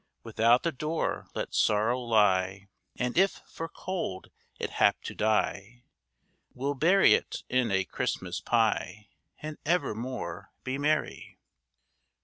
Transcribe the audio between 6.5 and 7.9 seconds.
We'll bury't in a